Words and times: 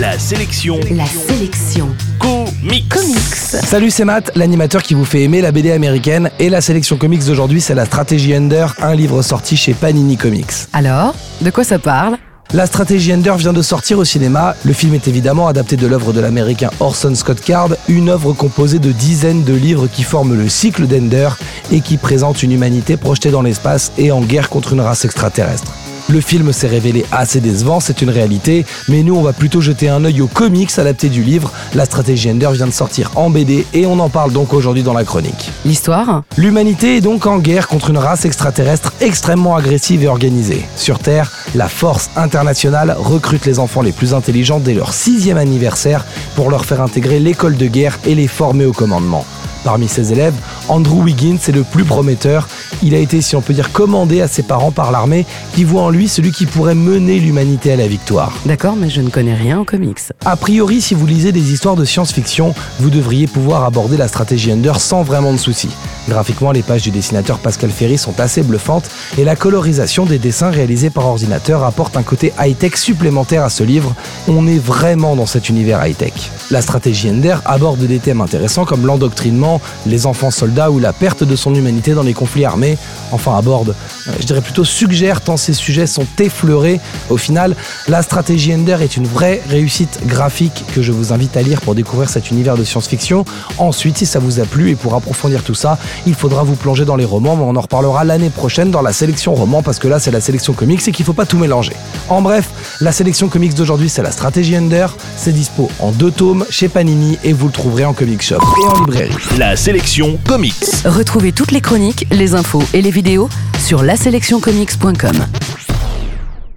La 0.00 0.18
sélection 0.18 0.80
La 0.92 1.04
sélection 1.04 1.88
comics. 2.18 2.88
comics. 2.88 3.34
Salut, 3.34 3.90
c'est 3.90 4.06
Matt, 4.06 4.32
l'animateur 4.34 4.82
qui 4.82 4.94
vous 4.94 5.04
fait 5.04 5.24
aimer 5.24 5.42
la 5.42 5.52
BD 5.52 5.72
américaine. 5.72 6.30
Et 6.38 6.48
la 6.48 6.62
sélection 6.62 6.96
comics 6.96 7.22
d'aujourd'hui, 7.26 7.60
c'est 7.60 7.74
la 7.74 7.84
stratégie 7.84 8.34
Ender, 8.34 8.64
un 8.80 8.94
livre 8.94 9.20
sorti 9.20 9.58
chez 9.58 9.74
Panini 9.74 10.16
Comics. 10.16 10.52
Alors, 10.72 11.14
de 11.42 11.50
quoi 11.50 11.64
ça 11.64 11.78
parle? 11.78 12.16
La 12.54 12.64
stratégie 12.64 13.12
Ender 13.12 13.34
vient 13.36 13.52
de 13.52 13.60
sortir 13.60 13.98
au 13.98 14.06
cinéma. 14.06 14.54
Le 14.64 14.72
film 14.72 14.94
est 14.94 15.06
évidemment 15.06 15.48
adapté 15.48 15.76
de 15.76 15.86
l'œuvre 15.86 16.14
de 16.14 16.20
l'américain 16.20 16.70
Orson 16.80 17.14
Scott 17.14 17.42
Card, 17.42 17.68
une 17.86 18.08
œuvre 18.08 18.32
composée 18.32 18.78
de 18.78 18.92
dizaines 18.92 19.44
de 19.44 19.52
livres 19.52 19.86
qui 19.86 20.02
forment 20.02 20.34
le 20.34 20.48
cycle 20.48 20.86
d'Ender 20.86 21.28
et 21.70 21.82
qui 21.82 21.98
présente 21.98 22.42
une 22.42 22.52
humanité 22.52 22.96
projetée 22.96 23.30
dans 23.30 23.42
l'espace 23.42 23.92
et 23.98 24.12
en 24.12 24.22
guerre 24.22 24.48
contre 24.48 24.72
une 24.72 24.80
race 24.80 25.04
extraterrestre. 25.04 25.72
Le 26.08 26.20
film 26.20 26.52
s'est 26.52 26.66
révélé 26.66 27.04
assez 27.12 27.40
décevant, 27.40 27.80
c'est 27.80 28.02
une 28.02 28.10
réalité, 28.10 28.64
mais 28.88 29.02
nous 29.02 29.14
on 29.14 29.22
va 29.22 29.32
plutôt 29.32 29.60
jeter 29.60 29.88
un 29.88 30.04
œil 30.04 30.20
aux 30.20 30.26
comics 30.26 30.76
adaptés 30.78 31.08
du 31.08 31.22
livre. 31.22 31.52
La 31.74 31.84
stratégie 31.84 32.30
Ender 32.30 32.50
vient 32.52 32.66
de 32.66 32.72
sortir 32.72 33.12
en 33.16 33.30
BD 33.30 33.66
et 33.72 33.86
on 33.86 33.98
en 34.00 34.08
parle 34.08 34.32
donc 34.32 34.52
aujourd'hui 34.52 34.82
dans 34.82 34.92
la 34.92 35.04
chronique. 35.04 35.50
L'histoire 35.64 36.22
L'humanité 36.36 36.96
est 36.96 37.00
donc 37.00 37.26
en 37.26 37.38
guerre 37.38 37.68
contre 37.68 37.90
une 37.90 37.98
race 37.98 38.24
extraterrestre 38.24 38.92
extrêmement 39.00 39.56
agressive 39.56 40.02
et 40.02 40.08
organisée. 40.08 40.64
Sur 40.76 40.98
Terre, 40.98 41.30
la 41.54 41.68
force 41.68 42.10
internationale 42.16 42.96
recrute 42.98 43.46
les 43.46 43.58
enfants 43.58 43.82
les 43.82 43.92
plus 43.92 44.14
intelligents 44.14 44.60
dès 44.60 44.74
leur 44.74 44.92
sixième 44.92 45.38
anniversaire 45.38 46.04
pour 46.34 46.50
leur 46.50 46.64
faire 46.64 46.80
intégrer 46.80 47.20
l'école 47.20 47.56
de 47.56 47.66
guerre 47.66 47.98
et 48.06 48.14
les 48.14 48.28
former 48.28 48.64
au 48.64 48.72
commandement. 48.72 49.24
Parmi 49.64 49.88
ses 49.88 50.12
élèves, 50.12 50.34
Andrew 50.68 51.02
Wiggins 51.02 51.38
est 51.46 51.52
le 51.52 51.64
plus 51.64 51.84
prometteur. 51.84 52.48
Il 52.82 52.94
a 52.94 52.98
été, 52.98 53.20
si 53.20 53.36
on 53.36 53.40
peut 53.40 53.52
dire, 53.52 53.72
commandé 53.72 54.20
à 54.20 54.28
ses 54.28 54.42
parents 54.42 54.70
par 54.70 54.92
l'armée 54.92 55.26
qui 55.54 55.64
voit 55.64 55.82
en 55.82 55.90
lui 55.90 56.08
celui 56.08 56.32
qui 56.32 56.46
pourrait 56.46 56.74
mener 56.74 57.18
l'humanité 57.18 57.72
à 57.72 57.76
la 57.76 57.86
victoire. 57.86 58.32
D'accord, 58.46 58.76
mais 58.76 58.90
je 58.90 59.00
ne 59.00 59.10
connais 59.10 59.34
rien 59.34 59.60
en 59.60 59.64
comics. 59.64 59.98
A 60.24 60.36
priori, 60.36 60.80
si 60.80 60.94
vous 60.94 61.06
lisez 61.06 61.32
des 61.32 61.52
histoires 61.52 61.76
de 61.76 61.84
science-fiction, 61.84 62.54
vous 62.78 62.90
devriez 62.90 63.26
pouvoir 63.26 63.64
aborder 63.64 63.96
la 63.96 64.08
stratégie 64.08 64.52
Ender 64.52 64.72
sans 64.78 65.02
vraiment 65.02 65.32
de 65.32 65.38
soucis. 65.38 65.70
Graphiquement, 66.08 66.52
les 66.52 66.62
pages 66.62 66.82
du 66.82 66.90
dessinateur 66.90 67.38
Pascal 67.38 67.70
Ferry 67.70 67.98
sont 67.98 68.18
assez 68.18 68.42
bluffantes 68.42 68.90
et 69.18 69.24
la 69.24 69.36
colorisation 69.36 70.06
des 70.06 70.18
dessins 70.18 70.50
réalisés 70.50 70.90
par 70.90 71.06
ordinateur 71.06 71.62
apporte 71.62 71.96
un 71.96 72.02
côté 72.02 72.32
high-tech 72.38 72.76
supplémentaire 72.76 73.44
à 73.44 73.50
ce 73.50 73.62
livre. 73.62 73.94
On 74.26 74.46
est 74.46 74.58
vraiment 74.58 75.16
dans 75.16 75.26
cet 75.26 75.48
univers 75.48 75.86
high-tech. 75.86 76.12
La 76.50 76.62
stratégie 76.62 77.10
Ender 77.10 77.36
aborde 77.44 77.80
des 77.80 77.98
thèmes 77.98 78.20
intéressants 78.20 78.64
comme 78.64 78.86
l'endoctrinement, 78.86 79.60
les 79.86 80.06
enfants 80.06 80.30
soldats 80.30 80.70
ou 80.70 80.78
la 80.78 80.92
perte 80.92 81.22
de 81.22 81.36
son 81.36 81.54
humanité 81.54 81.94
dans 81.94 82.02
les 82.02 82.14
conflits 82.14 82.44
armés. 82.44 82.76
Enfin, 83.12 83.36
aborde, 83.36 83.74
je 84.18 84.26
dirais 84.26 84.40
plutôt 84.40 84.64
suggère 84.64 85.20
tant 85.20 85.36
ces 85.36 85.52
sujets 85.52 85.86
sont 85.86 86.06
effleurés. 86.18 86.80
Au 87.08 87.16
final, 87.16 87.54
la 87.88 88.02
stratégie 88.02 88.54
Ender 88.54 88.78
est 88.80 88.96
une 88.96 89.06
vraie 89.06 89.42
réussite 89.48 90.00
graphique 90.06 90.64
que 90.74 90.82
je 90.82 90.92
vous 90.92 91.12
invite 91.12 91.36
à 91.36 91.42
lire 91.42 91.60
pour 91.60 91.74
découvrir 91.74 92.08
cet 92.08 92.30
univers 92.30 92.56
de 92.56 92.64
science-fiction. 92.64 93.24
Ensuite, 93.58 93.98
si 93.98 94.06
ça 94.06 94.18
vous 94.18 94.40
a 94.40 94.44
plu 94.44 94.70
et 94.70 94.74
pour 94.74 94.94
approfondir 94.94 95.42
tout 95.42 95.54
ça, 95.54 95.78
il 96.06 96.14
faudra 96.14 96.42
vous 96.42 96.56
plonger 96.56 96.84
dans 96.84 96.96
les 96.96 97.04
romans, 97.04 97.36
mais 97.36 97.44
on 97.44 97.56
en 97.56 97.60
reparlera 97.60 98.04
l'année 98.04 98.30
prochaine 98.30 98.70
dans 98.70 98.82
la 98.82 98.92
sélection 98.92 99.34
roman 99.34 99.62
parce 99.62 99.78
que 99.78 99.88
là 99.88 99.98
c'est 99.98 100.10
la 100.10 100.20
sélection 100.20 100.52
comics 100.52 100.86
et 100.86 100.92
qu'il 100.92 101.04
faut 101.04 101.12
pas 101.12 101.26
tout 101.26 101.38
mélanger. 101.38 101.72
En 102.08 102.22
bref, 102.22 102.50
la 102.80 102.92
sélection 102.92 103.28
comics 103.28 103.54
d'aujourd'hui 103.54 103.88
c'est 103.88 104.02
la 104.02 104.12
stratégie 104.12 104.56
Ender, 104.56 104.86
c'est 105.16 105.32
dispo 105.32 105.70
en 105.78 105.92
deux 105.92 106.10
tomes 106.10 106.44
chez 106.50 106.68
Panini 106.68 107.18
et 107.24 107.32
vous 107.32 107.46
le 107.46 107.52
trouverez 107.52 107.84
en 107.84 107.92
comic 107.92 108.22
shop 108.22 108.38
et 108.40 108.66
en 108.66 108.80
librairie. 108.80 109.14
La 109.38 109.56
sélection 109.56 110.18
comics. 110.26 110.54
Retrouvez 110.84 111.32
toutes 111.32 111.52
les 111.52 111.60
chroniques, 111.60 112.06
les 112.10 112.34
infos 112.34 112.62
et 112.72 112.82
les 112.82 112.90
vidéos 112.90 113.28
sur 113.58 113.82
laselectioncomics.com. 114.00 115.49